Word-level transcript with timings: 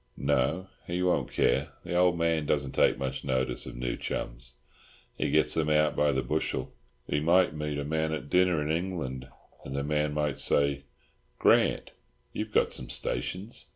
"No, 0.17 0.65
he 0.87 1.03
won't 1.03 1.29
care. 1.31 1.73
The 1.85 1.93
old 1.95 2.17
man 2.17 2.47
doesn't 2.47 2.71
take 2.71 2.97
much 2.97 3.23
notice 3.23 3.67
of 3.67 3.75
new 3.75 3.95
chums—he 3.95 5.29
gets 5.29 5.53
them 5.53 5.69
out 5.69 5.95
by 5.95 6.11
the 6.11 6.23
bushel. 6.23 6.73
He 7.05 7.19
might 7.19 7.53
meet 7.53 7.77
a 7.77 7.85
man 7.85 8.11
at 8.11 8.27
dinner 8.27 8.59
in 8.63 8.71
England 8.75 9.27
and 9.63 9.75
the 9.75 9.83
man 9.83 10.15
might 10.15 10.39
say, 10.39 10.85
"Grant, 11.37 11.91
you've 12.33 12.51
got 12.51 12.73
some 12.73 12.89
stations. 12.89 13.67